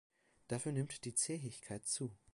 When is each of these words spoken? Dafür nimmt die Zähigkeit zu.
Dafür 0.47 0.71
nimmt 0.71 1.05
die 1.05 1.13
Zähigkeit 1.13 1.85
zu. 1.85 2.11